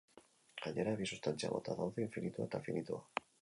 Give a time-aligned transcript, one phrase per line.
[0.61, 3.25] Gainera, bi substantzia mota daude: infinitua eta finitua.